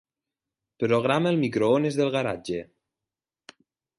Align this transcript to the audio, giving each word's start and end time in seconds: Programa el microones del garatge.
Programa 0.83 1.33
el 1.33 1.37
microones 1.41 2.01
del 2.01 2.11
garatge. 2.17 2.59